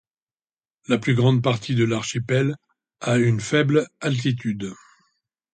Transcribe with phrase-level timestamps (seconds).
[0.87, 2.55] La plus grande partie de l'archipel
[3.01, 4.73] a une faible altitude.